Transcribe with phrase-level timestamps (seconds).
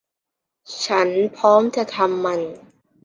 [0.85, 2.39] ฉันพร้อมจะทำมัน